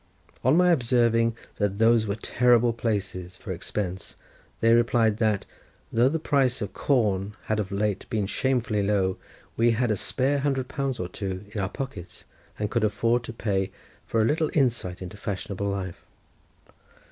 [0.43, 4.15] On my observing that those were terrible places for expense,
[4.59, 5.45] they replied that,
[5.93, 9.19] though the price of corn had of late been shamefully low,
[9.55, 12.25] we had a spare hundred pounds or two in our pockets,
[12.57, 13.71] and could afford to pay
[14.03, 16.03] for a little insight into fashionable life.